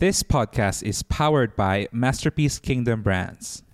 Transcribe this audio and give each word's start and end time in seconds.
This 0.00 0.22
podcast 0.22 0.84
is 0.84 1.02
powered 1.02 1.56
by 1.56 1.88
Masterpiece 1.90 2.60
Kingdom 2.60 3.02
Brands. 3.02 3.64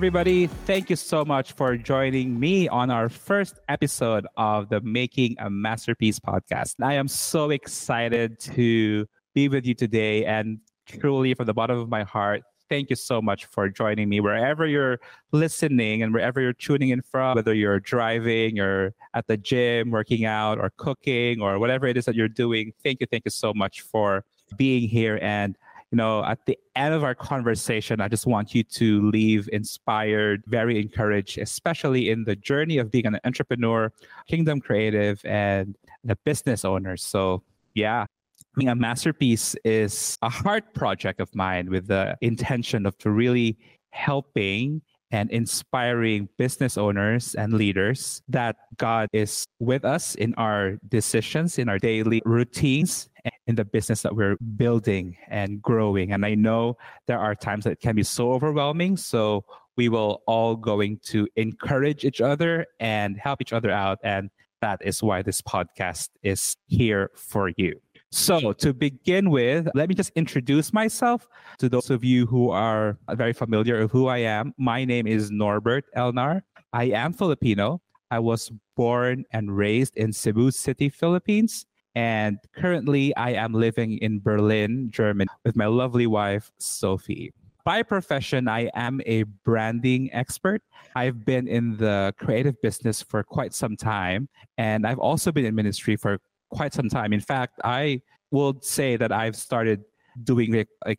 Everybody. 0.00 0.46
Thank 0.46 0.88
you 0.88 0.96
so 0.96 1.26
much 1.26 1.52
for 1.52 1.76
joining 1.76 2.40
me 2.40 2.66
on 2.68 2.90
our 2.90 3.10
first 3.10 3.60
episode 3.68 4.26
of 4.38 4.70
the 4.70 4.80
Making 4.80 5.36
a 5.38 5.50
Masterpiece 5.50 6.18
podcast. 6.18 6.76
I 6.82 6.94
am 6.94 7.06
so 7.06 7.50
excited 7.50 8.40
to 8.56 9.06
be 9.34 9.50
with 9.50 9.66
you 9.66 9.74
today 9.74 10.24
and 10.24 10.60
truly 10.86 11.34
from 11.34 11.44
the 11.44 11.52
bottom 11.52 11.78
of 11.78 11.90
my 11.90 12.02
heart, 12.02 12.40
thank 12.70 12.88
you 12.88 12.96
so 12.96 13.20
much 13.20 13.44
for 13.44 13.68
joining 13.68 14.08
me 14.08 14.20
wherever 14.20 14.66
you're 14.66 15.00
listening 15.32 16.02
and 16.02 16.14
wherever 16.14 16.40
you're 16.40 16.54
tuning 16.54 16.88
in 16.88 17.02
from, 17.02 17.34
whether 17.36 17.52
you're 17.52 17.80
driving 17.80 18.58
or 18.58 18.94
at 19.12 19.26
the 19.26 19.36
gym, 19.36 19.90
working 19.90 20.24
out 20.24 20.58
or 20.58 20.72
cooking 20.78 21.42
or 21.42 21.58
whatever 21.58 21.86
it 21.86 21.98
is 21.98 22.06
that 22.06 22.14
you're 22.14 22.26
doing. 22.26 22.72
Thank 22.82 23.00
you. 23.00 23.06
Thank 23.06 23.26
you 23.26 23.30
so 23.30 23.52
much 23.52 23.82
for 23.82 24.24
being 24.56 24.88
here 24.88 25.18
and 25.20 25.58
you 25.90 25.96
know, 25.96 26.24
at 26.24 26.46
the 26.46 26.56
end 26.76 26.94
of 26.94 27.02
our 27.02 27.14
conversation, 27.14 28.00
I 28.00 28.08
just 28.08 28.26
want 28.26 28.54
you 28.54 28.62
to 28.62 29.10
leave 29.10 29.48
inspired, 29.52 30.42
very 30.46 30.80
encouraged, 30.80 31.38
especially 31.38 32.10
in 32.10 32.24
the 32.24 32.36
journey 32.36 32.78
of 32.78 32.90
being 32.90 33.06
an 33.06 33.18
entrepreneur, 33.24 33.92
kingdom 34.28 34.60
creative, 34.60 35.20
and 35.24 35.76
a 36.08 36.16
business 36.24 36.64
owner. 36.64 36.96
So, 36.96 37.42
yeah, 37.74 38.02
I 38.02 38.58
mean, 38.58 38.68
a 38.68 38.74
masterpiece 38.76 39.56
is 39.64 40.16
a 40.22 40.28
heart 40.28 40.74
project 40.74 41.20
of 41.20 41.34
mine 41.34 41.70
with 41.70 41.88
the 41.88 42.16
intention 42.20 42.86
of 42.86 42.96
to 42.98 43.10
really 43.10 43.58
helping 43.90 44.82
and 45.10 45.28
inspiring 45.30 46.28
business 46.38 46.78
owners 46.78 47.34
and 47.34 47.52
leaders 47.52 48.22
that 48.28 48.56
God 48.76 49.08
is 49.12 49.44
with 49.58 49.84
us 49.84 50.14
in 50.14 50.34
our 50.34 50.78
decisions, 50.88 51.58
in 51.58 51.68
our 51.68 51.78
daily 51.78 52.22
routines, 52.24 53.09
in 53.50 53.56
the 53.56 53.64
business 53.64 54.02
that 54.02 54.14
we're 54.14 54.36
building 54.56 55.16
and 55.28 55.60
growing. 55.60 56.12
And 56.12 56.24
I 56.24 56.36
know 56.36 56.78
there 57.06 57.18
are 57.18 57.34
times 57.34 57.64
that 57.64 57.80
can 57.80 57.96
be 57.96 58.04
so 58.04 58.32
overwhelming. 58.32 58.96
So 58.96 59.44
we 59.76 59.88
will 59.88 60.22
all 60.26 60.54
going 60.54 61.00
to 61.06 61.26
encourage 61.34 62.04
each 62.04 62.20
other 62.20 62.64
and 62.78 63.18
help 63.18 63.42
each 63.42 63.52
other 63.52 63.72
out. 63.72 63.98
And 64.04 64.30
that 64.60 64.78
is 64.84 65.02
why 65.02 65.22
this 65.22 65.42
podcast 65.42 66.10
is 66.22 66.56
here 66.68 67.10
for 67.16 67.50
you. 67.56 67.80
So, 68.12 68.52
to 68.54 68.74
begin 68.74 69.30
with, 69.30 69.68
let 69.72 69.88
me 69.88 69.94
just 69.94 70.10
introduce 70.16 70.72
myself 70.72 71.28
to 71.58 71.68
those 71.68 71.90
of 71.90 72.02
you 72.02 72.26
who 72.26 72.50
are 72.50 72.98
very 73.10 73.32
familiar 73.32 73.80
of 73.80 73.92
who 73.92 74.08
I 74.08 74.18
am. 74.18 74.52
My 74.58 74.84
name 74.84 75.06
is 75.06 75.30
Norbert 75.30 75.84
Elnar. 75.96 76.42
I 76.72 76.86
am 76.86 77.12
Filipino. 77.12 77.80
I 78.10 78.18
was 78.18 78.50
born 78.76 79.24
and 79.30 79.56
raised 79.56 79.96
in 79.96 80.12
Cebu 80.12 80.50
City, 80.50 80.88
Philippines. 80.88 81.66
And 81.94 82.38
currently, 82.54 83.14
I 83.16 83.30
am 83.32 83.52
living 83.52 83.98
in 83.98 84.20
Berlin, 84.20 84.90
Germany, 84.90 85.28
with 85.44 85.56
my 85.56 85.66
lovely 85.66 86.06
wife, 86.06 86.50
Sophie. 86.58 87.32
By 87.64 87.82
profession, 87.82 88.48
I 88.48 88.70
am 88.74 89.00
a 89.06 89.24
branding 89.44 90.10
expert. 90.12 90.62
I've 90.96 91.24
been 91.24 91.46
in 91.46 91.76
the 91.76 92.14
creative 92.18 92.60
business 92.62 93.02
for 93.02 93.22
quite 93.22 93.52
some 93.52 93.76
time, 93.76 94.28
and 94.56 94.86
I've 94.86 94.98
also 94.98 95.30
been 95.30 95.44
in 95.44 95.54
ministry 95.54 95.96
for 95.96 96.18
quite 96.50 96.72
some 96.72 96.88
time. 96.88 97.12
In 97.12 97.20
fact, 97.20 97.60
I 97.64 98.02
will 98.30 98.58
say 98.62 98.96
that 98.96 99.12
I've 99.12 99.36
started 99.36 99.82
doing 100.24 100.52
like, 100.52 100.68
like 100.86 100.98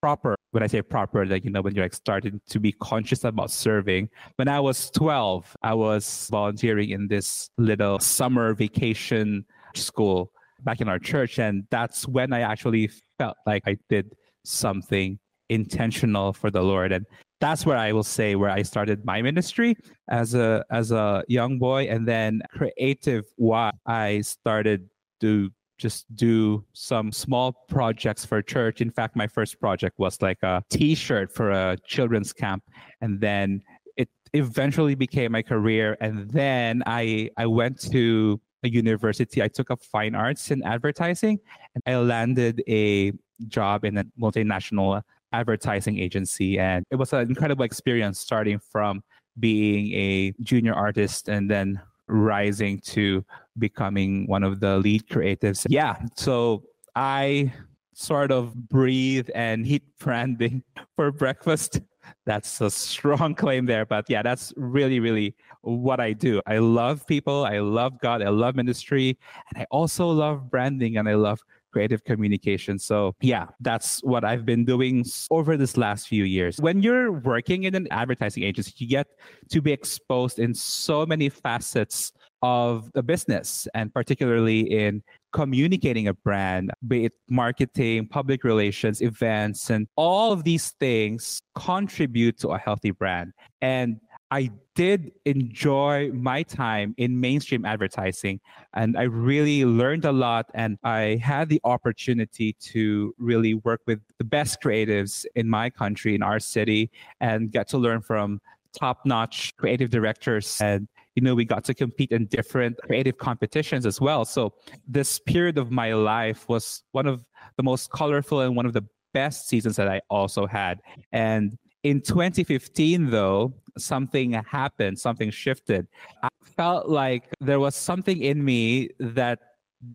proper 0.00 0.34
when 0.50 0.64
i 0.64 0.66
say 0.66 0.82
proper 0.82 1.24
like 1.24 1.44
you 1.44 1.50
know 1.50 1.62
when 1.62 1.74
you're 1.76 1.84
like 1.84 1.94
starting 1.94 2.40
to 2.48 2.58
be 2.58 2.72
conscious 2.72 3.22
about 3.22 3.52
serving 3.52 4.08
when 4.34 4.48
i 4.48 4.58
was 4.58 4.90
12 4.90 5.56
i 5.62 5.72
was 5.72 6.28
volunteering 6.28 6.90
in 6.90 7.06
this 7.06 7.48
little 7.56 8.00
summer 8.00 8.52
vacation 8.52 9.44
school 9.76 10.30
back 10.64 10.80
in 10.80 10.88
our 10.88 10.98
church. 10.98 11.38
And 11.38 11.64
that's 11.70 12.06
when 12.06 12.32
I 12.32 12.40
actually 12.40 12.90
felt 13.18 13.36
like 13.46 13.62
I 13.66 13.76
did 13.88 14.12
something 14.44 15.18
intentional 15.48 16.32
for 16.32 16.50
the 16.50 16.62
Lord. 16.62 16.92
And 16.92 17.04
that's 17.40 17.66
where 17.66 17.76
I 17.76 17.92
will 17.92 18.04
say 18.04 18.36
where 18.36 18.50
I 18.50 18.62
started 18.62 19.04
my 19.04 19.20
ministry 19.20 19.76
as 20.08 20.34
a 20.34 20.64
as 20.70 20.92
a 20.92 21.24
young 21.28 21.58
boy. 21.58 21.88
And 21.88 22.06
then 22.06 22.42
creative 22.50 23.24
why 23.36 23.72
I 23.86 24.20
started 24.20 24.88
to 25.20 25.50
just 25.78 26.06
do 26.14 26.64
some 26.72 27.10
small 27.10 27.52
projects 27.68 28.24
for 28.24 28.40
church. 28.40 28.80
In 28.80 28.90
fact, 28.90 29.16
my 29.16 29.26
first 29.26 29.58
project 29.58 29.98
was 29.98 30.22
like 30.22 30.38
a 30.42 30.62
t-shirt 30.70 31.34
for 31.34 31.50
a 31.50 31.76
children's 31.84 32.32
camp. 32.32 32.62
And 33.00 33.20
then 33.20 33.60
it 33.96 34.08
eventually 34.32 34.94
became 34.94 35.32
my 35.32 35.42
career. 35.42 35.96
And 36.00 36.30
then 36.30 36.84
I 36.86 37.30
I 37.36 37.46
went 37.46 37.80
to 37.90 38.40
a 38.62 38.68
university, 38.68 39.42
I 39.42 39.48
took 39.48 39.70
up 39.70 39.82
fine 39.82 40.14
arts 40.14 40.50
in 40.50 40.62
advertising 40.62 41.40
and 41.74 41.82
I 41.86 41.96
landed 41.98 42.62
a 42.68 43.12
job 43.48 43.84
in 43.84 43.98
a 43.98 44.04
multinational 44.20 45.02
advertising 45.32 45.98
agency. 45.98 46.58
And 46.58 46.84
it 46.90 46.96
was 46.96 47.12
an 47.12 47.28
incredible 47.28 47.64
experience 47.64 48.18
starting 48.18 48.58
from 48.58 49.02
being 49.38 49.92
a 49.94 50.34
junior 50.42 50.74
artist 50.74 51.28
and 51.28 51.50
then 51.50 51.80
rising 52.08 52.78
to 52.80 53.24
becoming 53.58 54.26
one 54.26 54.42
of 54.42 54.60
the 54.60 54.78
lead 54.78 55.06
creatives. 55.08 55.66
Yeah. 55.68 55.96
So 56.16 56.64
I 56.94 57.52
sort 57.94 58.30
of 58.30 58.54
breathe 58.54 59.28
and 59.34 59.66
eat 59.66 59.84
branding 59.98 60.62
for 60.96 61.10
breakfast. 61.10 61.80
That's 62.26 62.60
a 62.60 62.70
strong 62.70 63.34
claim 63.42 63.66
there. 63.66 63.86
But 63.86 64.06
yeah, 64.08 64.22
that's 64.22 64.52
really, 64.56 65.00
really 65.00 65.34
what 65.62 66.00
I 66.00 66.12
do. 66.12 66.40
I 66.46 66.58
love 66.58 67.06
people, 67.06 67.44
I 67.44 67.58
love 67.58 68.00
God, 68.00 68.22
I 68.22 68.28
love 68.28 68.54
ministry, 68.54 69.18
and 69.54 69.62
I 69.62 69.66
also 69.70 70.08
love 70.08 70.50
branding 70.50 70.96
and 70.96 71.08
I 71.08 71.14
love 71.14 71.40
creative 71.72 72.04
communication. 72.04 72.78
So, 72.78 73.16
yeah, 73.20 73.46
that's 73.60 74.02
what 74.04 74.24
I've 74.24 74.44
been 74.44 74.64
doing 74.64 75.04
over 75.30 75.56
this 75.56 75.76
last 75.76 76.06
few 76.06 76.24
years. 76.24 76.58
When 76.58 76.82
you're 76.82 77.12
working 77.12 77.64
in 77.64 77.74
an 77.74 77.88
advertising 77.90 78.42
agency, 78.42 78.72
you 78.76 78.86
get 78.86 79.06
to 79.50 79.62
be 79.62 79.72
exposed 79.72 80.38
in 80.38 80.54
so 80.54 81.06
many 81.06 81.28
facets 81.30 82.12
of 82.42 82.90
the 82.92 83.02
business 83.02 83.68
and 83.74 83.92
particularly 83.94 84.60
in 84.60 85.02
communicating 85.32 86.08
a 86.08 86.14
brand, 86.14 86.70
be 86.86 87.06
it 87.06 87.12
marketing, 87.28 88.08
public 88.08 88.44
relations, 88.44 89.00
events, 89.00 89.70
and 89.70 89.86
all 89.96 90.32
of 90.32 90.44
these 90.44 90.70
things 90.80 91.40
contribute 91.54 92.38
to 92.38 92.48
a 92.48 92.58
healthy 92.58 92.90
brand. 92.90 93.32
And 93.60 94.00
I 94.32 94.50
did 94.74 95.12
enjoy 95.26 96.10
my 96.12 96.42
time 96.42 96.94
in 96.96 97.20
mainstream 97.20 97.66
advertising 97.66 98.40
and 98.72 98.96
I 98.96 99.02
really 99.02 99.66
learned 99.66 100.06
a 100.06 100.12
lot 100.12 100.46
and 100.54 100.78
I 100.82 101.20
had 101.22 101.50
the 101.50 101.60
opportunity 101.64 102.54
to 102.72 103.14
really 103.18 103.52
work 103.52 103.82
with 103.86 104.00
the 104.16 104.24
best 104.24 104.62
creatives 104.62 105.26
in 105.34 105.50
my 105.50 105.68
country, 105.68 106.14
in 106.14 106.22
our 106.22 106.40
city, 106.40 106.90
and 107.20 107.52
get 107.52 107.68
to 107.68 107.78
learn 107.78 108.00
from 108.00 108.40
top 108.72 109.04
notch 109.04 109.54
creative 109.58 109.90
directors. 109.90 110.58
And, 110.62 110.88
you 111.14 111.22
know, 111.22 111.34
we 111.34 111.44
got 111.44 111.64
to 111.64 111.74
compete 111.74 112.10
in 112.10 112.26
different 112.26 112.78
creative 112.82 113.18
competitions 113.18 113.84
as 113.86 114.00
well. 114.00 114.24
So 114.24 114.54
this 114.86 115.18
period 115.18 115.58
of 115.58 115.70
my 115.70 115.92
life 115.92 116.48
was 116.48 116.82
one 116.92 117.06
of 117.06 117.24
the 117.56 117.62
most 117.62 117.90
colorful 117.90 118.40
and 118.40 118.56
one 118.56 118.66
of 118.66 118.72
the 118.72 118.84
best 119.12 119.48
seasons 119.48 119.76
that 119.76 119.88
I 119.88 120.00
also 120.08 120.46
had. 120.46 120.80
And 121.12 121.58
in 121.82 122.00
2015, 122.00 123.10
though, 123.10 123.52
something 123.76 124.32
happened, 124.32 124.98
something 124.98 125.30
shifted. 125.30 125.86
I 126.22 126.28
felt 126.44 126.88
like 126.88 127.24
there 127.40 127.60
was 127.60 127.74
something 127.74 128.22
in 128.22 128.44
me 128.44 128.90
that 129.00 129.40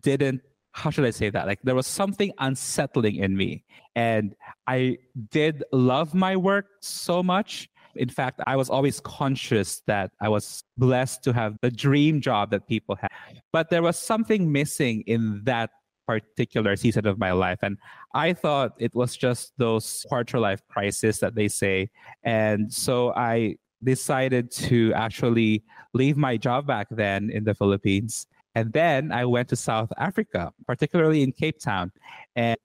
didn't, 0.00 0.42
how 0.72 0.90
should 0.90 1.06
I 1.06 1.10
say 1.10 1.30
that? 1.30 1.46
Like 1.46 1.60
there 1.62 1.74
was 1.74 1.86
something 1.86 2.32
unsettling 2.38 3.16
in 3.16 3.36
me. 3.36 3.64
And 3.96 4.36
I 4.66 4.98
did 5.30 5.64
love 5.72 6.14
my 6.14 6.36
work 6.36 6.66
so 6.80 7.22
much. 7.22 7.68
In 7.98 8.08
fact, 8.08 8.40
I 8.46 8.56
was 8.56 8.70
always 8.70 9.00
conscious 9.00 9.82
that 9.86 10.10
I 10.20 10.28
was 10.28 10.62
blessed 10.76 11.22
to 11.24 11.32
have 11.32 11.56
the 11.60 11.70
dream 11.70 12.20
job 12.20 12.50
that 12.52 12.66
people 12.66 12.96
have. 12.96 13.10
But 13.52 13.70
there 13.70 13.82
was 13.82 13.98
something 13.98 14.50
missing 14.50 15.02
in 15.06 15.42
that 15.44 15.70
particular 16.06 16.74
season 16.74 17.06
of 17.06 17.18
my 17.18 17.32
life. 17.32 17.58
And 17.62 17.76
I 18.14 18.32
thought 18.32 18.72
it 18.78 18.94
was 18.94 19.16
just 19.16 19.52
those 19.58 20.06
quarter 20.08 20.38
life 20.38 20.62
crisis 20.68 21.18
that 21.18 21.34
they 21.34 21.48
say. 21.48 21.90
And 22.22 22.72
so 22.72 23.12
I 23.14 23.56
decided 23.84 24.50
to 24.52 24.92
actually 24.94 25.64
leave 25.92 26.16
my 26.16 26.36
job 26.36 26.66
back 26.66 26.88
then 26.90 27.30
in 27.30 27.44
the 27.44 27.54
Philippines. 27.54 28.26
And 28.54 28.72
then 28.72 29.12
I 29.12 29.24
went 29.24 29.48
to 29.50 29.56
South 29.56 29.92
Africa, 29.98 30.52
particularly 30.66 31.22
in 31.22 31.32
Cape 31.32 31.60
Town. 31.60 31.92
And 32.34 32.56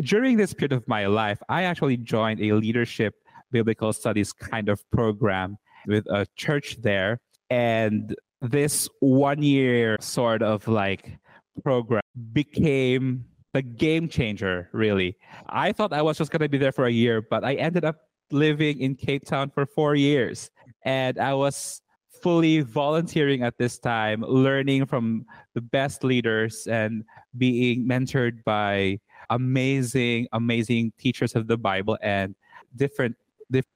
during 0.00 0.36
this 0.36 0.54
period 0.54 0.72
of 0.72 0.86
my 0.86 1.06
life, 1.06 1.38
I 1.48 1.64
actually 1.64 1.96
joined 1.96 2.40
a 2.40 2.52
leadership 2.52 3.14
biblical 3.52 3.92
studies 3.92 4.32
kind 4.32 4.68
of 4.68 4.82
program 4.90 5.58
with 5.86 6.06
a 6.06 6.26
church 6.36 6.78
there. 6.82 7.18
And 7.50 8.16
this 8.40 8.88
one 9.00 9.42
year 9.42 9.96
sort 10.00 10.42
of 10.42 10.66
like 10.66 11.18
program 11.62 12.02
became 12.32 13.24
the 13.52 13.62
game 13.62 14.08
changer, 14.08 14.68
really. 14.72 15.16
I 15.46 15.72
thought 15.72 15.92
I 15.92 16.02
was 16.02 16.18
just 16.18 16.30
going 16.30 16.40
to 16.40 16.48
be 16.48 16.58
there 16.58 16.72
for 16.72 16.86
a 16.86 16.90
year, 16.90 17.22
but 17.22 17.44
I 17.44 17.54
ended 17.54 17.84
up 17.84 17.96
living 18.30 18.80
in 18.80 18.94
Cape 18.94 19.24
Town 19.24 19.50
for 19.50 19.66
four 19.66 19.94
years. 19.94 20.50
And 20.84 21.18
I 21.18 21.34
was 21.34 21.82
fully 22.22 22.60
volunteering 22.60 23.42
at 23.42 23.58
this 23.58 23.78
time, 23.78 24.22
learning 24.22 24.86
from 24.86 25.26
the 25.54 25.60
best 25.60 26.04
leaders 26.04 26.66
and 26.66 27.04
being 27.36 27.86
mentored 27.86 28.42
by 28.44 28.98
amazing, 29.30 30.28
amazing 30.32 30.92
teachers 30.98 31.34
of 31.34 31.46
the 31.46 31.56
Bible 31.56 31.98
and 32.02 32.34
different, 32.76 33.16
different 33.16 33.16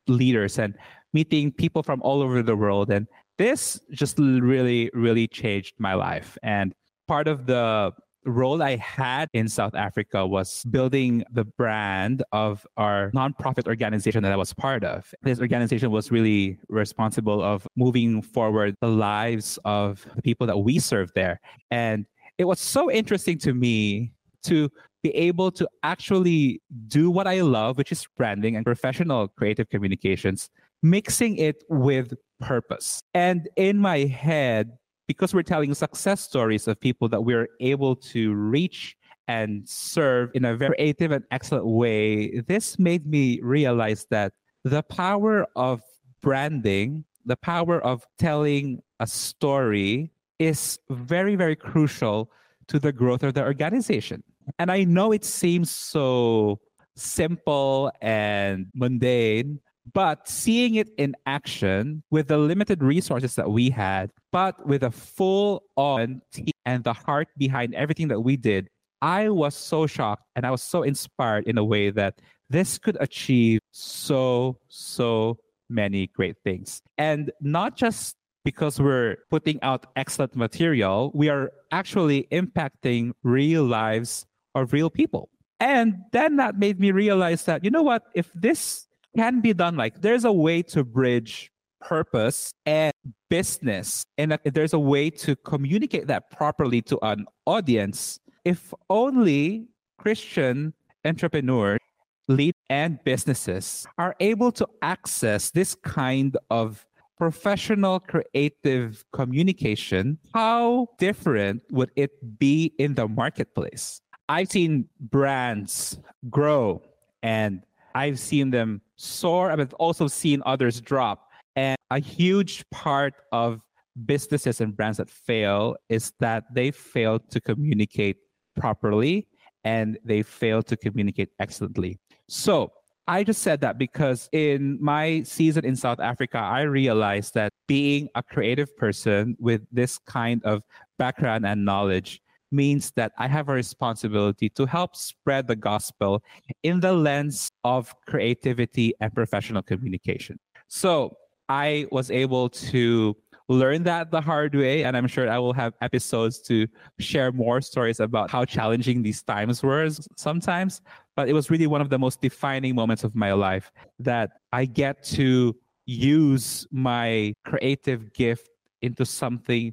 leaders 0.08 0.58
and 0.58 0.74
meeting 1.12 1.52
people 1.52 1.82
from 1.82 2.02
all 2.02 2.22
over 2.22 2.42
the 2.42 2.56
world. 2.56 2.90
And 2.90 3.06
this 3.38 3.80
just 3.92 4.18
really, 4.18 4.90
really 4.94 5.28
changed 5.28 5.74
my 5.78 5.94
life. 5.94 6.38
And 6.42 6.74
part 7.06 7.28
of 7.28 7.46
the 7.46 7.92
role 8.24 8.60
I 8.62 8.76
had 8.76 9.28
in 9.32 9.48
South 9.48 9.74
Africa 9.74 10.26
was 10.26 10.64
building 10.64 11.24
the 11.32 11.44
brand 11.44 12.24
of 12.32 12.66
our 12.76 13.10
nonprofit 13.12 13.66
organization 13.68 14.22
that 14.24 14.32
I 14.32 14.36
was 14.36 14.52
part 14.52 14.84
of. 14.84 15.14
This 15.22 15.40
organization 15.40 15.90
was 15.90 16.10
really 16.10 16.58
responsible 16.68 17.40
of 17.42 17.66
moving 17.76 18.22
forward 18.22 18.74
the 18.80 18.88
lives 18.88 19.58
of 19.64 20.04
the 20.16 20.22
people 20.22 20.46
that 20.48 20.58
we 20.58 20.78
serve 20.78 21.10
there. 21.14 21.40
And 21.70 22.04
it 22.38 22.44
was 22.44 22.60
so 22.60 22.90
interesting 22.90 23.38
to 23.38 23.54
me 23.54 24.12
to 24.44 24.70
be 25.06 25.16
able 25.16 25.52
to 25.52 25.68
actually 25.82 26.60
do 26.88 27.10
what 27.10 27.26
I 27.26 27.40
love, 27.42 27.78
which 27.78 27.92
is 27.92 28.06
branding 28.16 28.56
and 28.56 28.64
professional 28.64 29.28
creative 29.28 29.68
communications, 29.68 30.50
mixing 30.82 31.36
it 31.36 31.62
with 31.68 32.14
purpose. 32.40 33.00
And 33.14 33.48
in 33.56 33.78
my 33.78 33.98
head, 34.00 34.72
because 35.06 35.32
we're 35.32 35.44
telling 35.54 35.72
success 35.74 36.20
stories 36.20 36.66
of 36.66 36.80
people 36.80 37.08
that 37.10 37.22
we're 37.22 37.48
able 37.60 37.94
to 38.12 38.34
reach 38.34 38.96
and 39.28 39.68
serve 39.68 40.30
in 40.34 40.44
a 40.44 40.56
very 40.56 40.74
creative 40.74 41.12
and 41.12 41.24
excellent 41.30 41.66
way, 41.66 42.40
this 42.40 42.78
made 42.78 43.06
me 43.06 43.40
realize 43.42 44.06
that 44.10 44.32
the 44.64 44.82
power 44.82 45.46
of 45.54 45.82
branding, 46.20 47.04
the 47.24 47.36
power 47.36 47.80
of 47.80 48.04
telling 48.18 48.82
a 48.98 49.06
story 49.06 50.10
is 50.40 50.80
very, 50.90 51.36
very 51.36 51.54
crucial 51.54 52.30
to 52.66 52.80
the 52.80 52.92
growth 52.92 53.22
of 53.22 53.34
the 53.34 53.44
organization. 53.44 54.24
And 54.58 54.70
I 54.70 54.84
know 54.84 55.12
it 55.12 55.24
seems 55.24 55.70
so 55.70 56.60
simple 56.96 57.92
and 58.00 58.66
mundane, 58.74 59.60
but 59.92 60.28
seeing 60.28 60.76
it 60.76 60.90
in 60.98 61.14
action 61.26 62.02
with 62.10 62.28
the 62.28 62.38
limited 62.38 62.82
resources 62.82 63.34
that 63.36 63.50
we 63.50 63.70
had, 63.70 64.10
but 64.32 64.66
with 64.66 64.82
a 64.82 64.90
full 64.90 65.62
on 65.76 66.20
team 66.32 66.52
and 66.64 66.82
the 66.84 66.92
heart 66.92 67.28
behind 67.36 67.74
everything 67.74 68.08
that 68.08 68.20
we 68.20 68.36
did, 68.36 68.68
I 69.02 69.28
was 69.28 69.54
so 69.54 69.86
shocked 69.86 70.24
and 70.34 70.46
I 70.46 70.50
was 70.50 70.62
so 70.62 70.82
inspired 70.82 71.46
in 71.46 71.58
a 71.58 71.64
way 71.64 71.90
that 71.90 72.20
this 72.48 72.78
could 72.78 72.96
achieve 73.00 73.60
so, 73.72 74.58
so 74.68 75.38
many 75.68 76.08
great 76.08 76.36
things. 76.44 76.80
And 76.96 77.30
not 77.40 77.76
just 77.76 78.16
because 78.44 78.80
we're 78.80 79.16
putting 79.28 79.60
out 79.62 79.86
excellent 79.96 80.36
material, 80.36 81.10
we 81.14 81.28
are 81.28 81.50
actually 81.72 82.28
impacting 82.30 83.12
real 83.22 83.64
lives 83.64 84.24
of 84.56 84.72
real 84.72 84.90
people. 84.90 85.28
And 85.60 86.02
then 86.12 86.36
that 86.36 86.58
made 86.58 86.80
me 86.80 86.90
realize 86.90 87.44
that, 87.44 87.64
you 87.64 87.70
know 87.70 87.82
what, 87.82 88.02
if 88.14 88.30
this 88.34 88.86
can 89.16 89.40
be 89.40 89.52
done 89.52 89.76
like 89.76 90.02
there's 90.02 90.24
a 90.24 90.32
way 90.32 90.62
to 90.62 90.84
bridge 90.84 91.50
purpose 91.80 92.52
and 92.66 92.92
business 93.30 94.04
and 94.18 94.38
there's 94.44 94.72
a 94.72 94.78
way 94.78 95.08
to 95.08 95.34
communicate 95.36 96.06
that 96.06 96.30
properly 96.30 96.82
to 96.82 96.98
an 97.02 97.26
audience. 97.46 98.20
If 98.44 98.74
only 98.90 99.68
christian 99.98 100.74
entrepreneurs 101.04 101.80
lead 102.28 102.54
and 102.68 103.02
businesses 103.04 103.86
are 103.98 104.14
able 104.20 104.52
to 104.52 104.68
access 104.82 105.50
this 105.50 105.74
kind 105.74 106.36
of 106.50 106.84
professional 107.16 107.98
creative 107.98 109.04
communication 109.12 110.18
how 110.34 110.86
different 110.98 111.62
would 111.70 111.90
it 111.96 112.10
be 112.38 112.74
in 112.78 112.94
the 112.94 113.08
marketplace 113.08 114.02
i've 114.28 114.48
seen 114.48 114.88
brands 115.00 115.98
grow 116.30 116.82
and 117.22 117.62
I've 117.96 118.18
seen 118.18 118.50
them 118.50 118.82
soar, 118.96 119.56
but 119.56 119.72
also 119.74 120.06
seen 120.06 120.42
others 120.44 120.82
drop. 120.82 121.30
And 121.56 121.76
a 121.90 121.98
huge 121.98 122.62
part 122.70 123.14
of 123.32 123.62
businesses 124.04 124.60
and 124.60 124.76
brands 124.76 124.98
that 124.98 125.08
fail 125.08 125.76
is 125.88 126.12
that 126.20 126.44
they 126.52 126.70
fail 126.70 127.18
to 127.18 127.40
communicate 127.40 128.18
properly 128.54 129.26
and 129.64 129.98
they 130.04 130.22
fail 130.22 130.62
to 130.64 130.76
communicate 130.76 131.30
excellently. 131.40 131.98
So 132.28 132.70
I 133.08 133.24
just 133.24 133.40
said 133.40 133.62
that 133.62 133.78
because 133.78 134.28
in 134.32 134.78
my 134.78 135.22
season 135.22 135.64
in 135.64 135.74
South 135.74 135.98
Africa, 135.98 136.36
I 136.36 136.62
realized 136.62 137.32
that 137.32 137.50
being 137.66 138.08
a 138.14 138.22
creative 138.22 138.76
person 138.76 139.36
with 139.40 139.62
this 139.72 139.96
kind 139.96 140.44
of 140.44 140.62
background 140.98 141.46
and 141.46 141.64
knowledge 141.64 142.20
means 142.50 142.92
that 142.92 143.12
I 143.18 143.28
have 143.28 143.48
a 143.48 143.52
responsibility 143.52 144.48
to 144.50 144.66
help 144.66 144.96
spread 144.96 145.46
the 145.46 145.56
gospel 145.56 146.22
in 146.62 146.80
the 146.80 146.92
lens 146.92 147.50
of 147.64 147.94
creativity 148.06 148.94
and 149.00 149.12
professional 149.14 149.62
communication. 149.62 150.38
So 150.68 151.16
I 151.48 151.86
was 151.90 152.10
able 152.10 152.48
to 152.48 153.16
learn 153.48 153.84
that 153.84 154.10
the 154.10 154.20
hard 154.20 154.54
way, 154.54 154.84
and 154.84 154.96
I'm 154.96 155.06
sure 155.06 155.28
I 155.30 155.38
will 155.38 155.52
have 155.52 155.74
episodes 155.80 156.40
to 156.42 156.66
share 156.98 157.30
more 157.30 157.60
stories 157.60 158.00
about 158.00 158.30
how 158.30 158.44
challenging 158.44 159.02
these 159.02 159.22
times 159.22 159.62
were 159.62 159.88
sometimes. 160.16 160.80
But 161.14 161.28
it 161.28 161.32
was 161.32 161.50
really 161.50 161.66
one 161.66 161.80
of 161.80 161.88
the 161.88 161.98
most 161.98 162.20
defining 162.20 162.74
moments 162.74 163.04
of 163.04 163.14
my 163.14 163.32
life 163.32 163.70
that 164.00 164.30
I 164.52 164.64
get 164.64 165.04
to 165.14 165.54
use 165.86 166.66
my 166.72 167.32
creative 167.44 168.12
gift 168.12 168.50
into 168.82 169.06
something 169.06 169.72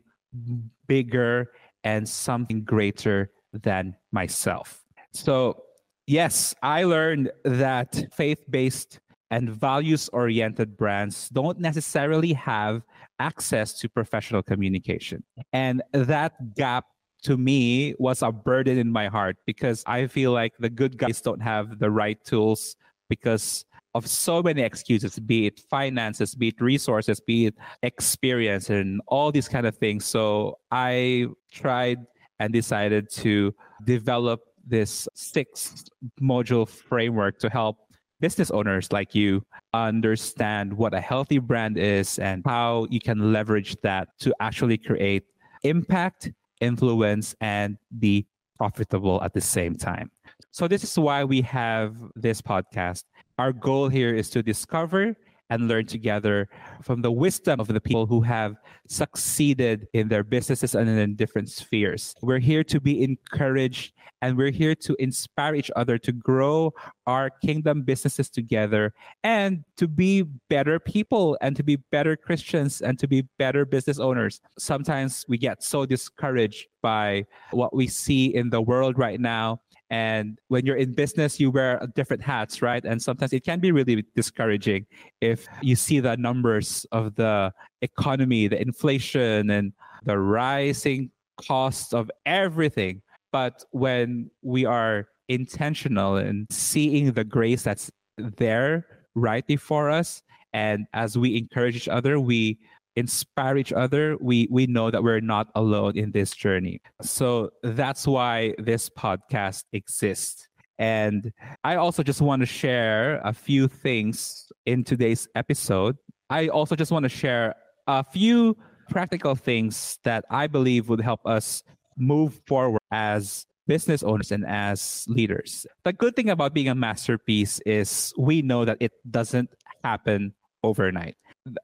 bigger 0.87 1.51
and 1.83 2.07
something 2.07 2.63
greater 2.63 3.31
than 3.53 3.95
myself. 4.11 4.83
So, 5.11 5.63
yes, 6.07 6.55
I 6.63 6.83
learned 6.83 7.31
that 7.43 8.05
faith 8.13 8.39
based 8.49 8.99
and 9.31 9.49
values 9.49 10.09
oriented 10.13 10.77
brands 10.77 11.29
don't 11.29 11.59
necessarily 11.59 12.33
have 12.33 12.83
access 13.19 13.73
to 13.79 13.89
professional 13.89 14.43
communication. 14.43 15.23
And 15.53 15.81
that 15.91 16.55
gap 16.55 16.85
to 17.23 17.37
me 17.37 17.95
was 17.97 18.21
a 18.21 18.31
burden 18.31 18.77
in 18.77 18.91
my 18.91 19.07
heart 19.07 19.37
because 19.45 19.83
I 19.87 20.07
feel 20.07 20.31
like 20.31 20.53
the 20.59 20.69
good 20.69 20.97
guys 20.97 21.21
don't 21.21 21.41
have 21.41 21.79
the 21.79 21.89
right 21.89 22.23
tools 22.23 22.75
because 23.09 23.65
of 23.95 24.07
so 24.07 24.41
many 24.41 24.61
excuses, 24.61 25.19
be 25.19 25.45
it 25.45 25.59
finances, 25.69 26.35
be 26.35 26.49
it 26.49 26.59
resources, 26.59 27.19
be 27.19 27.47
it 27.47 27.55
experience, 27.83 28.69
and 28.69 29.01
all 29.07 29.31
these 29.31 29.47
kind 29.47 29.67
of 29.67 29.77
things. 29.77 30.05
So 30.05 30.57
I 30.71 31.27
tried 31.51 31.99
and 32.39 32.51
decided 32.51 33.09
to 33.11 33.53
develop 33.85 34.41
this 34.65 35.07
six 35.13 35.85
module 36.21 36.67
framework 36.67 37.37
to 37.39 37.49
help 37.49 37.77
business 38.19 38.49
owners 38.51 38.91
like 38.91 39.13
you 39.13 39.45
understand 39.73 40.71
what 40.71 40.93
a 40.93 41.01
healthy 41.01 41.39
brand 41.39 41.77
is 41.77 42.19
and 42.19 42.41
how 42.45 42.87
you 42.89 42.99
can 42.99 43.33
leverage 43.33 43.75
that 43.83 44.07
to 44.19 44.33
actually 44.39 44.77
create 44.77 45.23
impact, 45.63 46.31
influence, 46.61 47.35
and 47.41 47.77
be 47.99 48.25
profitable 48.57 49.21
at 49.23 49.33
the 49.33 49.41
same 49.41 49.75
time. 49.75 50.09
So, 50.51 50.67
this 50.67 50.83
is 50.83 50.97
why 50.97 51.23
we 51.23 51.41
have 51.41 51.95
this 52.15 52.41
podcast 52.41 53.03
our 53.37 53.51
goal 53.53 53.89
here 53.89 54.13
is 54.13 54.29
to 54.31 54.43
discover 54.43 55.15
and 55.49 55.67
learn 55.67 55.85
together 55.85 56.49
from 56.81 57.01
the 57.01 57.11
wisdom 57.11 57.59
of 57.59 57.67
the 57.67 57.81
people 57.81 58.05
who 58.05 58.21
have 58.21 58.55
succeeded 58.87 59.87
in 59.93 60.07
their 60.07 60.23
businesses 60.23 60.73
and 60.73 60.89
in 60.89 61.15
different 61.15 61.49
spheres. 61.49 62.15
We're 62.21 62.39
here 62.39 62.63
to 62.65 62.79
be 62.79 63.03
encouraged 63.03 63.93
and 64.21 64.37
we're 64.37 64.51
here 64.51 64.73
to 64.73 64.95
inspire 64.99 65.53
each 65.53 65.69
other 65.75 65.97
to 65.97 66.11
grow 66.13 66.73
our 67.05 67.29
kingdom 67.29 67.81
businesses 67.81 68.29
together 68.29 68.93
and 69.23 69.65
to 69.75 69.87
be 69.87 70.23
better 70.49 70.79
people 70.79 71.37
and 71.41 71.55
to 71.57 71.63
be 71.63 71.75
better 71.91 72.15
Christians 72.15 72.81
and 72.81 72.97
to 72.99 73.07
be 73.07 73.27
better 73.37 73.65
business 73.65 73.99
owners. 73.99 74.39
Sometimes 74.57 75.25
we 75.27 75.37
get 75.37 75.61
so 75.61 75.85
discouraged 75.85 76.67
by 76.81 77.25
what 77.51 77.75
we 77.75 77.85
see 77.85 78.33
in 78.33 78.49
the 78.49 78.61
world 78.61 78.97
right 78.97 79.19
now 79.19 79.59
and 79.93 80.39
when 80.47 80.65
you're 80.65 80.77
in 80.77 80.93
business, 80.93 81.39
you 81.39 81.51
wear 81.51 81.79
different 81.93 82.23
hats, 82.23 82.63
right? 82.63 82.83
And 82.83 82.99
sometimes 82.99 83.31
it 83.31 83.45
can 83.45 83.59
be 83.59 83.71
really 83.71 84.03
discouraging 84.15 84.87
if 85.21 85.45
you 85.61 85.75
see 85.75 85.99
the 85.99 86.17
numbers 86.17 86.83
of 86.91 87.13
the 87.13 87.53
economy, 87.83 88.47
the 88.47 88.59
inflation, 88.59 89.51
and 89.51 89.71
the 90.03 90.17
rising 90.17 91.11
costs 91.37 91.93
of 91.93 92.09
everything. 92.25 93.03
But 93.31 93.63
when 93.69 94.31
we 94.41 94.65
are 94.65 95.09
intentional 95.29 96.17
in 96.17 96.47
seeing 96.49 97.11
the 97.11 97.23
grace 97.23 97.61
that's 97.61 97.91
there 98.17 98.87
right 99.13 99.45
before 99.45 99.91
us, 99.91 100.23
and 100.53 100.87
as 100.93 101.19
we 101.19 101.37
encourage 101.37 101.75
each 101.75 101.87
other, 101.87 102.19
we 102.19 102.57
inspire 102.95 103.57
each 103.57 103.73
other, 103.73 104.17
we 104.21 104.47
we 104.51 104.67
know 104.67 104.91
that 104.91 105.03
we're 105.03 105.19
not 105.19 105.49
alone 105.55 105.97
in 105.97 106.11
this 106.11 106.31
journey. 106.31 106.81
So 107.01 107.51
that's 107.63 108.07
why 108.07 108.53
this 108.57 108.89
podcast 108.89 109.63
exists. 109.73 110.47
And 110.79 111.31
I 111.63 111.75
also 111.75 112.03
just 112.03 112.21
want 112.21 112.41
to 112.41 112.45
share 112.45 113.21
a 113.23 113.33
few 113.33 113.67
things 113.67 114.51
in 114.65 114.83
today's 114.83 115.27
episode. 115.35 115.97
I 116.29 116.47
also 116.47 116.75
just 116.75 116.91
want 116.91 117.03
to 117.03 117.09
share 117.09 117.55
a 117.87 118.03
few 118.03 118.57
practical 118.89 119.35
things 119.35 119.99
that 120.03 120.25
I 120.29 120.47
believe 120.47 120.89
would 120.89 121.01
help 121.01 121.25
us 121.25 121.63
move 121.97 122.41
forward 122.47 122.81
as 122.91 123.45
business 123.67 124.03
owners 124.03 124.31
and 124.31 124.45
as 124.45 125.05
leaders. 125.07 125.65
The 125.83 125.93
good 125.93 126.15
thing 126.15 126.29
about 126.29 126.53
being 126.53 126.69
a 126.69 126.75
masterpiece 126.75 127.59
is 127.65 128.13
we 128.17 128.41
know 128.41 128.65
that 128.65 128.77
it 128.79 128.91
doesn't 129.09 129.49
happen 129.83 130.33
overnight. 130.63 131.15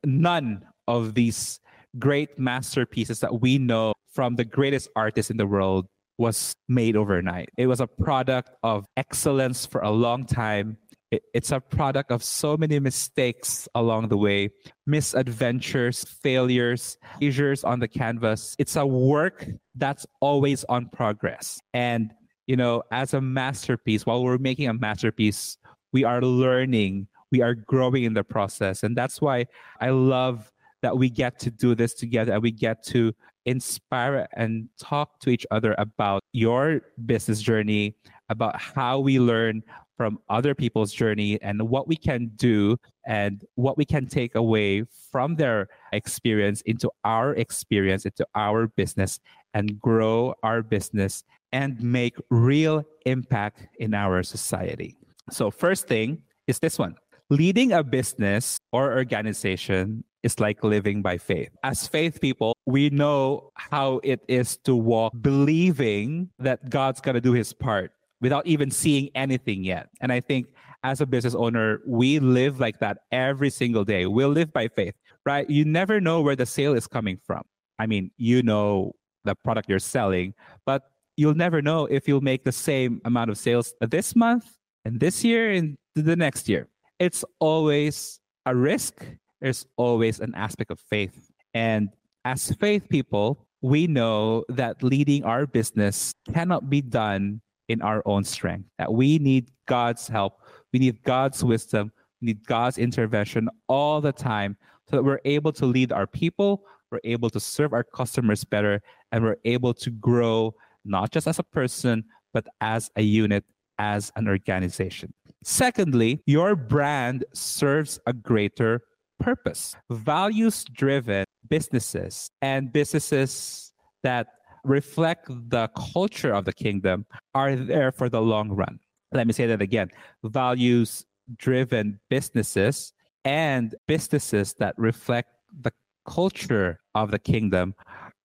None 0.06 0.64
of 0.90 1.14
these 1.14 1.62
great 1.98 2.38
masterpieces 2.38 3.22
that 3.22 3.40
we 3.42 3.58
know 3.58 3.94
from 4.12 4.36
the 4.36 4.44
greatest 4.44 4.90
artists 4.96 5.32
in 5.32 5.38
the 5.38 5.48
world 5.48 5.86
was 6.18 6.54
made 6.68 6.98
overnight. 6.98 7.50
It 7.58 7.68
was 7.68 7.80
a 7.80 7.88
product 7.88 8.50
of 8.64 8.86
excellence 8.98 9.66
for 9.66 9.82
a 9.82 9.92
long 9.92 10.26
time. 10.26 10.78
it's 11.12 11.52
a 11.52 11.60
product 11.60 12.12
of 12.12 12.24
so 12.24 12.56
many 12.56 12.80
mistakes 12.80 13.68
along 13.74 14.10
the 14.10 14.18
way, 14.18 14.50
misadventures, 14.86 16.04
failures, 16.04 16.98
seizures 17.20 17.64
on 17.64 17.80
the 17.80 17.88
canvas. 17.88 18.56
It's 18.60 18.76
a 18.76 18.86
work 18.86 19.48
that's 19.76 20.06
always 20.22 20.64
on 20.66 20.90
progress. 20.90 21.60
And, 21.74 22.14
you 22.46 22.56
know, 22.56 22.84
as 22.92 23.16
a 23.16 23.22
masterpiece, 23.22 24.06
while 24.06 24.24
we're 24.24 24.38
making 24.38 24.68
a 24.68 24.74
masterpiece, 24.74 25.58
we 25.92 26.04
are 26.04 26.22
learning, 26.22 27.08
we 27.32 27.42
are 27.42 27.56
growing 27.56 28.04
in 28.04 28.14
the 28.14 28.24
process. 28.24 28.84
And 28.84 28.96
that's 28.96 29.20
why 29.20 29.48
I 29.82 29.90
love 29.90 30.52
that 30.82 30.98
we 30.98 31.10
get 31.10 31.40
to 31.40 31.52
do 31.52 31.76
this 31.76 31.94
together 31.94 32.34
and 32.34 32.42
we 32.42 32.52
get 32.52 32.84
to 32.84 33.14
inspire 33.46 34.28
and 34.36 34.70
talk 34.80 35.20
to 35.20 35.30
each 35.30 35.46
other 35.52 35.76
about 35.78 36.22
your 36.34 36.82
business 37.06 37.42
journey, 37.42 37.96
about 38.30 38.60
how 38.60 39.00
we 39.00 39.20
learn 39.20 39.64
from 39.98 40.18
other 40.30 40.56
people's 40.56 40.94
journey 40.94 41.42
and 41.42 41.62
what 41.62 41.88
we 41.88 41.96
can 41.96 42.32
do 42.36 42.78
and 43.06 43.44
what 43.56 43.78
we 43.78 43.84
can 43.84 44.08
take 44.08 44.36
away 44.36 44.84
from 45.12 45.36
their 45.36 45.68
experience 45.92 46.62
into 46.62 46.90
our 47.04 47.34
experience, 47.36 48.06
into 48.06 48.26
our 48.34 48.68
business, 48.68 49.20
and 49.54 49.80
grow 49.80 50.34
our 50.44 50.62
business 50.62 51.24
and 51.52 51.82
make 51.82 52.16
real 52.30 52.86
impact 53.06 53.68
in 53.80 53.94
our 53.94 54.24
society. 54.24 54.96
So, 55.32 55.52
first 55.52 55.88
thing 55.88 56.22
is 56.48 56.60
this 56.60 56.80
one 56.80 56.96
leading 57.30 57.74
a 57.74 57.84
business 57.84 58.58
or 58.72 58.94
organization 58.94 60.04
is 60.24 60.40
like 60.40 60.64
living 60.64 61.02
by 61.02 61.18
faith. 61.18 61.50
As 61.64 61.88
faith 61.88 62.20
people, 62.20 62.56
we 62.66 62.90
know 62.90 63.52
how 63.56 64.00
it 64.04 64.22
is 64.28 64.58
to 64.58 64.76
walk 64.76 65.14
believing 65.22 66.30
that 66.40 66.70
God's 66.70 67.02
going 67.02 67.16
to 67.16 67.22
do 67.22 67.34
his 67.34 67.54
part 67.54 67.92
without 68.22 68.46
even 68.46 68.70
seeing 68.70 69.10
anything 69.16 69.64
yet. 69.64 69.90
And 70.02 70.12
I 70.12 70.20
think 70.20 70.48
as 70.84 71.02
a 71.02 71.06
business 71.06 71.36
owner, 71.36 71.82
we 71.86 72.20
live 72.20 72.60
like 72.60 72.80
that 72.80 73.00
every 73.12 73.50
single 73.50 73.84
day. 73.84 74.06
we'll 74.06 74.30
live 74.30 74.52
by 74.54 74.68
faith, 74.68 74.96
right? 75.26 75.50
You 75.50 75.66
never 75.66 76.00
know 76.00 76.22
where 76.22 76.36
the 76.36 76.46
sale 76.46 76.74
is 76.74 76.88
coming 76.88 77.20
from. 77.26 77.44
I 77.78 77.86
mean, 77.86 78.12
you 78.18 78.44
know 78.44 78.94
the 79.24 79.36
product 79.36 79.70
you're 79.70 79.80
selling, 79.80 80.34
but 80.66 80.84
you'll 81.18 81.36
never 81.36 81.62
know 81.62 81.86
if 81.86 82.08
you'll 82.08 82.22
make 82.22 82.44
the 82.44 82.52
same 82.52 83.02
amount 83.06 83.30
of 83.30 83.38
sales 83.38 83.74
this 83.82 84.16
month 84.16 84.46
and 84.86 85.00
this 85.00 85.24
year 85.24 85.52
and 85.52 85.78
the 85.96 86.16
next 86.16 86.48
year. 86.48 86.68
It's 87.00 87.24
always 87.40 88.20
a 88.46 88.56
risk 88.56 89.06
there's 89.42 89.66
always 89.78 90.20
an 90.20 90.34
aspect 90.36 90.72
of 90.72 90.80
faith. 90.80 91.32
And 91.54 91.90
as 92.26 92.52
faith 92.60 92.88
people, 92.90 93.48
we 93.62 93.88
know 93.88 94.46
that 94.50 94.84
leading 94.84 95.24
our 95.24 95.46
business 95.46 96.14
cannot 96.34 96.70
be 96.70 96.82
done 96.82 97.42
in 97.68 97.82
our 97.82 98.02
own 98.06 98.24
strength, 98.24 98.68
that 98.78 98.92
we 98.92 99.20
need 99.20 99.52
God's 99.68 100.08
help, 100.08 100.42
we 100.74 100.80
need 100.80 101.04
God's 101.04 101.44
wisdom, 101.44 101.92
we 102.22 102.28
need 102.28 102.46
God's 102.46 102.78
intervention 102.78 103.50
all 103.68 104.02
the 104.02 104.12
time 104.12 104.58
so 104.90 104.96
that 104.96 105.04
we're 105.04 105.22
able 105.26 105.52
to 105.54 105.66
lead 105.66 105.92
our 105.92 106.08
people, 106.08 106.64
we're 106.92 107.00
able 107.04 107.30
to 107.30 107.40
serve 107.40 107.74
our 107.74 107.84
customers 107.84 108.44
better, 108.44 108.82
and 109.12 109.24
we're 109.24 109.38
able 109.46 109.74
to 109.76 109.92
grow 109.92 110.56
not 110.84 111.12
just 111.12 111.28
as 111.28 111.38
a 111.38 111.44
person, 111.44 112.04
but 112.34 112.48
as 112.62 112.90
a 112.96 113.02
unit, 113.02 113.44
as 113.78 114.12
an 114.16 114.28
organization. 114.28 115.14
Secondly, 115.44 116.22
your 116.26 116.56
brand 116.56 117.24
serves 117.34 118.00
a 118.08 118.14
greater 118.14 118.82
purpose. 119.20 119.76
Values 119.90 120.64
driven 120.72 121.26
businesses 121.50 122.30
and 122.42 122.72
businesses 122.72 123.72
that 124.04 124.28
reflect 124.64 125.28
the 125.50 125.70
culture 125.94 126.34
of 126.34 126.46
the 126.46 126.54
kingdom 126.54 127.06
are 127.34 127.56
there 127.56 127.92
for 127.92 128.10
the 128.10 128.22
long 128.22 128.50
run. 128.50 128.80
Let 129.12 129.28
me 129.28 129.34
say 129.34 129.48
that 129.48 129.62
again. 129.62 129.90
Values 130.24 131.06
driven 131.38 132.00
businesses 132.10 132.94
and 133.26 133.76
businesses 133.88 134.54
that 134.56 134.76
reflect 134.78 135.30
the 135.62 135.72
culture 136.08 136.80
of 136.96 137.12
the 137.12 137.20
kingdom 137.20 137.76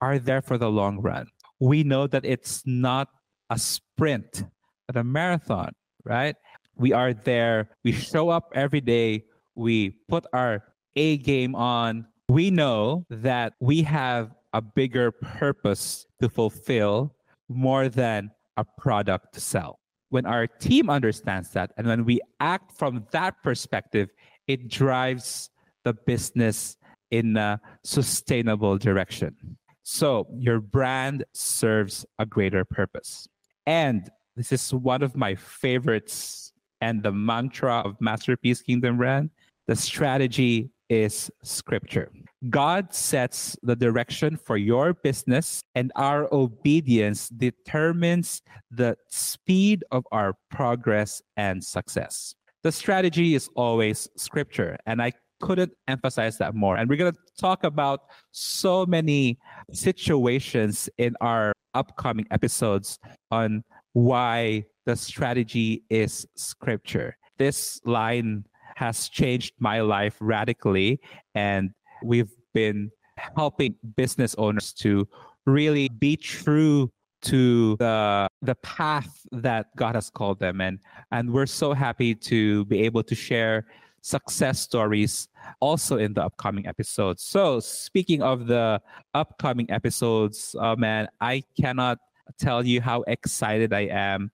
are 0.01 0.19
there 0.19 0.43
for 0.43 0.59
the 0.59 0.71
long 0.71 1.01
run. 1.01 1.27
We 1.61 1.83
know 1.83 2.07
that 2.07 2.25
it's 2.25 2.63
not 2.67 3.09
a 3.51 3.59
sprint, 3.59 4.45
but 4.87 4.97
a 4.97 5.05
marathon, 5.05 5.73
right? 6.05 6.37
We 6.77 6.93
are 6.93 7.15
there. 7.15 7.71
We 7.85 7.93
show 7.93 8.29
up 8.29 8.51
every 8.55 8.81
day. 8.81 9.25
We 9.55 9.91
put 10.09 10.27
our 10.33 10.65
a 10.97 11.19
game 11.19 11.55
on, 11.55 12.07
we 12.29 12.51
know 12.51 13.07
that 13.11 13.55
we 13.61 13.83
have 13.83 14.35
a 14.53 14.63
bigger 14.63 15.11
purpose 15.11 16.07
to 16.21 16.29
fulfill 16.29 17.15
more 17.49 17.89
than 17.89 18.31
a 18.57 18.65
product 18.65 19.35
to 19.35 19.41
sell. 19.41 19.81
When 20.11 20.27
our 20.27 20.47
team 20.47 20.89
understands 20.89 21.51
that 21.51 21.73
and 21.77 21.87
when 21.87 22.05
we 22.05 22.21
act 22.41 22.79
from 22.79 23.07
that 23.11 23.43
perspective, 23.43 24.11
it 24.47 24.69
drives 24.69 25.51
the 25.83 25.93
business 25.93 26.77
in 27.11 27.37
a 27.37 27.61
sustainable 27.83 28.79
direction. 28.79 29.59
So 29.83 30.27
your 30.39 30.61
brand 30.61 31.25
serves 31.35 32.07
a 32.19 32.25
greater 32.27 32.65
purpose. 32.65 33.29
And 33.67 34.09
this 34.37 34.53
is 34.53 34.73
one 34.73 35.03
of 35.03 35.17
my 35.17 35.35
favorites 35.35 36.53
and 36.81 37.03
the 37.03 37.13
mantra 37.13 37.81
of 37.81 38.01
Masterpiece 38.01 38.63
Kingdom 38.63 38.97
Brand. 38.97 39.31
The 39.67 39.77
strategy 39.77 40.71
is 40.89 41.31
scripture. 41.43 42.11
God 42.51 42.93
sets 42.93 43.57
the 43.63 43.77
direction 43.77 44.37
for 44.37 44.57
your 44.57 44.95
business, 44.95 45.63
and 45.75 45.91
our 45.97 46.29
obedience 46.33 47.29
determines 47.29 48.43
the 48.71 48.97
speed 49.09 49.85
of 49.91 50.05
our 50.13 50.35
progress 50.51 51.23
and 51.37 51.65
success. 51.65 52.35
The 52.63 52.73
strategy 52.73 53.35
is 53.35 53.49
always 53.55 54.09
scripture, 54.17 54.77
and 54.87 55.01
I 55.01 55.13
couldn't 55.41 55.73
emphasize 55.89 56.39
that 56.39 56.55
more. 56.55 56.77
And 56.77 56.89
we're 56.89 56.97
going 56.97 57.13
to 57.13 57.19
talk 57.39 57.65
about 57.65 58.01
so 58.31 58.87
many 58.87 59.39
situations 59.73 60.89
in 60.99 61.15
our 61.21 61.53
upcoming 61.75 62.27
episodes 62.31 62.99
on 63.31 63.65
why 63.93 64.65
the 64.87 64.97
strategy 64.97 65.83
is 65.91 66.27
scripture. 66.37 67.17
This 67.39 67.81
line 67.85 68.45
has 68.77 69.09
changed 69.09 69.55
my 69.59 69.81
life 69.81 70.17
radically. 70.21 71.01
And 71.35 71.71
we've 72.03 72.33
been 72.53 72.91
helping 73.37 73.77
business 73.97 74.35
owners 74.37 74.73
to 74.73 75.09
really 75.47 75.89
be 75.89 76.17
true 76.17 76.91
to 77.23 77.77
the 77.77 78.29
the 78.43 78.55
path 78.57 79.27
that 79.33 79.67
God 79.77 79.95
has 79.95 80.11
called 80.11 80.39
them 80.41 80.61
and 80.61 80.79
and 81.11 81.33
we're 81.33 81.47
so 81.47 81.73
happy 81.73 82.15
to 82.15 82.67
be 82.67 82.81
able 82.83 83.03
to 83.03 83.15
share 83.15 83.65
success 84.05 84.61
stories 84.61 85.29
also 85.61 85.97
in 85.97 86.13
the 86.13 86.23
upcoming 86.23 86.67
episodes. 86.67 87.23
So 87.23 87.59
speaking 87.59 88.23
of 88.23 88.47
the 88.47 88.81
upcoming 89.15 89.71
episodes, 89.71 90.55
uh, 90.61 90.77
man, 90.77 91.09
I 91.23 91.43
cannot 91.59 91.99
tell 92.39 92.67
you 92.67 92.83
how 92.83 93.03
excited 93.07 93.73
I 93.73 93.89
am 93.91 94.31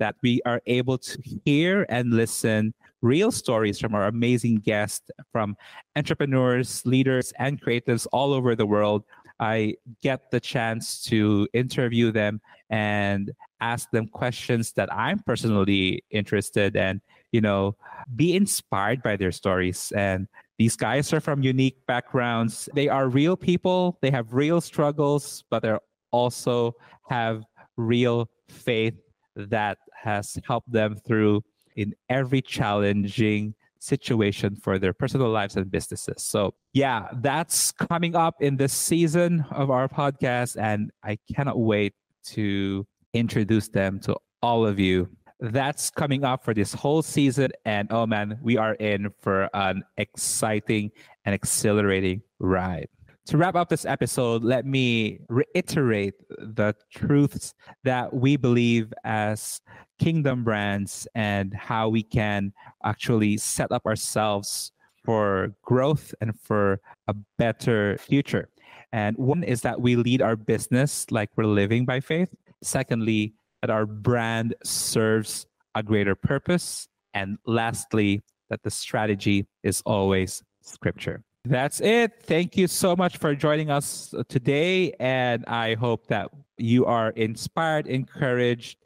that 0.00 0.16
we 0.22 0.42
are 0.44 0.60
able 0.66 0.98
to 0.98 1.22
hear 1.44 1.86
and 1.88 2.12
listen 2.12 2.74
real 3.02 3.30
stories 3.30 3.78
from 3.78 3.94
our 3.94 4.06
amazing 4.06 4.56
guests 4.56 5.10
from 5.30 5.56
entrepreneurs, 5.96 6.84
leaders, 6.86 7.32
and 7.38 7.60
creatives 7.60 8.06
all 8.12 8.32
over 8.32 8.56
the 8.56 8.66
world. 8.66 9.04
I 9.40 9.74
get 10.02 10.30
the 10.30 10.40
chance 10.40 11.02
to 11.04 11.48
interview 11.52 12.12
them 12.12 12.40
and 12.70 13.32
ask 13.60 13.90
them 13.90 14.06
questions 14.06 14.72
that 14.72 14.92
I'm 14.92 15.18
personally 15.18 16.04
interested 16.10 16.76
in, 16.76 17.00
you 17.32 17.40
know, 17.40 17.76
be 18.14 18.36
inspired 18.36 19.02
by 19.02 19.16
their 19.16 19.32
stories. 19.32 19.92
And 19.96 20.28
these 20.58 20.76
guys 20.76 21.12
are 21.12 21.20
from 21.20 21.42
unique 21.42 21.84
backgrounds. 21.86 22.68
They 22.74 22.88
are 22.88 23.08
real 23.08 23.36
people, 23.36 23.98
they 24.00 24.10
have 24.10 24.32
real 24.32 24.60
struggles, 24.60 25.44
but 25.50 25.62
they 25.62 25.76
also 26.12 26.74
have 27.08 27.42
real 27.76 28.30
faith 28.48 28.94
that 29.34 29.78
has 29.94 30.38
helped 30.46 30.70
them 30.70 30.96
through 31.06 31.42
in 31.76 31.94
every 32.08 32.42
challenging 32.42 33.54
situation 33.78 34.54
for 34.54 34.78
their 34.78 34.92
personal 34.92 35.28
lives 35.28 35.56
and 35.56 35.70
businesses. 35.70 36.22
So, 36.22 36.54
yeah, 36.72 37.08
that's 37.14 37.72
coming 37.72 38.14
up 38.14 38.36
in 38.40 38.56
this 38.56 38.72
season 38.72 39.44
of 39.50 39.70
our 39.70 39.88
podcast. 39.88 40.56
And 40.60 40.90
I 41.02 41.18
cannot 41.34 41.58
wait 41.58 41.94
to 42.26 42.86
introduce 43.12 43.68
them 43.68 43.98
to 44.00 44.16
all 44.42 44.66
of 44.66 44.78
you. 44.78 45.08
That's 45.40 45.90
coming 45.90 46.22
up 46.24 46.44
for 46.44 46.54
this 46.54 46.72
whole 46.72 47.02
season. 47.02 47.50
And 47.64 47.88
oh 47.90 48.06
man, 48.06 48.38
we 48.42 48.56
are 48.56 48.74
in 48.74 49.10
for 49.20 49.50
an 49.54 49.82
exciting 49.96 50.92
and 51.24 51.34
exhilarating 51.34 52.22
ride. 52.38 52.88
To 53.26 53.36
wrap 53.36 53.54
up 53.54 53.68
this 53.68 53.84
episode, 53.84 54.42
let 54.42 54.66
me 54.66 55.20
reiterate 55.28 56.14
the 56.28 56.74
truths 56.92 57.54
that 57.84 58.12
we 58.12 58.36
believe 58.36 58.92
as 59.04 59.60
kingdom 60.00 60.42
brands 60.42 61.06
and 61.14 61.54
how 61.54 61.88
we 61.88 62.02
can 62.02 62.52
actually 62.84 63.36
set 63.36 63.70
up 63.70 63.86
ourselves 63.86 64.72
for 65.04 65.54
growth 65.62 66.12
and 66.20 66.38
for 66.40 66.80
a 67.06 67.14
better 67.38 67.96
future. 67.98 68.48
And 68.92 69.16
one 69.16 69.44
is 69.44 69.60
that 69.62 69.80
we 69.80 69.94
lead 69.94 70.20
our 70.20 70.34
business 70.34 71.06
like 71.12 71.30
we're 71.36 71.44
living 71.44 71.84
by 71.84 72.00
faith. 72.00 72.28
Secondly, 72.62 73.34
that 73.60 73.70
our 73.70 73.86
brand 73.86 74.54
serves 74.64 75.46
a 75.76 75.82
greater 75.82 76.16
purpose. 76.16 76.88
And 77.14 77.38
lastly, 77.46 78.20
that 78.50 78.64
the 78.64 78.70
strategy 78.70 79.46
is 79.62 79.80
always 79.86 80.42
scripture. 80.60 81.22
That's 81.44 81.80
it. 81.80 82.12
Thank 82.22 82.56
you 82.56 82.68
so 82.68 82.94
much 82.94 83.16
for 83.16 83.34
joining 83.34 83.70
us 83.70 84.14
today. 84.28 84.92
And 85.00 85.44
I 85.46 85.74
hope 85.74 86.06
that 86.06 86.30
you 86.56 86.86
are 86.86 87.10
inspired, 87.10 87.88
encouraged, 87.88 88.78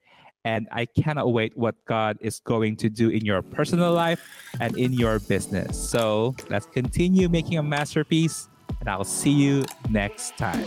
and 0.44 0.68
I 0.70 0.86
cannot 0.86 1.32
wait 1.32 1.56
what 1.56 1.74
God 1.84 2.16
is 2.20 2.40
going 2.40 2.76
to 2.76 2.88
do 2.88 3.10
in 3.10 3.24
your 3.24 3.42
personal 3.42 3.92
life 3.92 4.26
and 4.60 4.76
in 4.78 4.92
your 4.92 5.18
business. 5.18 5.76
So 5.76 6.34
let's 6.48 6.66
continue 6.66 7.28
making 7.28 7.58
a 7.58 7.62
masterpiece, 7.62 8.48
and 8.80 8.88
I'll 8.88 9.04
see 9.04 9.32
you 9.32 9.64
next 9.90 10.38
time. 10.38 10.64